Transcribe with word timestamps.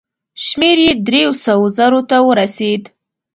شمېر 0.45 0.77
یې 0.85 0.91
دریو 1.07 1.31
سوو 1.45 1.65
زرو 1.77 1.99
ته 2.09 2.17
ورسېد. 2.27 2.83